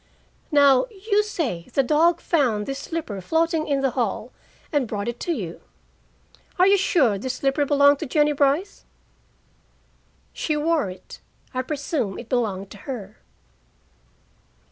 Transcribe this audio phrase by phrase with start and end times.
[0.51, 4.31] "Now, you say the dog found this slipper floating in the hall
[4.71, 5.61] and brought it to you.
[6.57, 8.83] Are you sure this slipper belonged to Jennie Brice?"
[10.33, 11.19] "She wore it.
[11.53, 13.19] I presume it belonged to her."